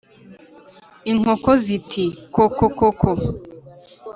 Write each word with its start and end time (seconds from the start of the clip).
Inkoko 1.11 1.51
ziti 1.63 2.05
kokokoko 2.35 3.09